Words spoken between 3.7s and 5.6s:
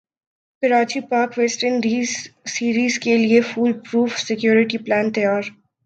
proof security plan تیار